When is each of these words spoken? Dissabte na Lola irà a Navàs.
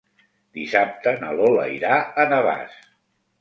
Dissabte 0.59 1.13
na 1.25 1.29
Lola 1.41 1.67
irà 1.75 1.93
a 2.25 2.27
Navàs. 2.33 2.81